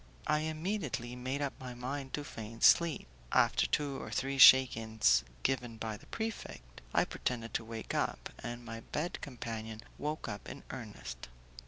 I 0.25 0.39
immediately 0.39 1.15
made 1.15 1.43
up 1.43 1.53
my 1.59 1.75
mind 1.75 2.13
to 2.15 2.23
feign 2.23 2.61
sleep. 2.61 3.07
After 3.31 3.67
two 3.67 4.01
or 4.01 4.09
three 4.09 4.39
shakings 4.39 5.23
given 5.43 5.77
by 5.77 5.95
the 5.95 6.07
prefect, 6.07 6.81
I 6.91 7.05
pretended 7.05 7.53
to 7.53 7.63
wake 7.63 7.93
up, 7.93 8.29
and 8.39 8.65
my 8.65 8.79
bed 8.79 9.21
companion 9.21 9.81
woke 9.99 10.27
up 10.27 10.49
in 10.49 10.63
earnest. 10.71 11.29